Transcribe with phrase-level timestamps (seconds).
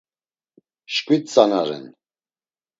[0.93, 1.85] Şkvit tzana ren.